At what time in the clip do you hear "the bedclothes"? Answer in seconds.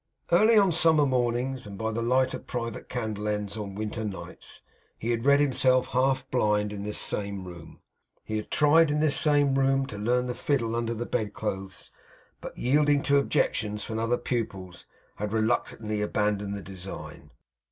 10.95-11.91